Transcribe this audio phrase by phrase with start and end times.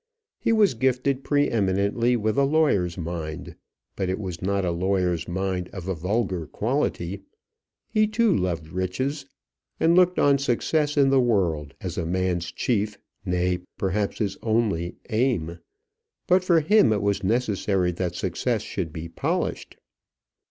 [0.39, 3.55] He was gifted pre eminently with a lawyer's mind,
[3.95, 7.21] but it was not a lawyer's mind of a vulgar quality.
[7.87, 9.27] He, too, loved riches,
[9.79, 14.95] and looked on success in the world as a man's chief, nay, perhaps his only
[15.11, 15.59] aim;
[16.25, 19.77] but for him it was necessary that success should be polished.